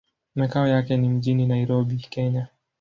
Makao 0.35 0.67
yake 0.67 0.97
ni 0.97 1.09
mjini 1.09 1.45
Nairobi, 1.45 1.97
Kenya. 2.09 2.47